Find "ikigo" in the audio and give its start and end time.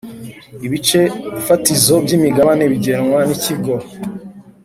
3.35-3.75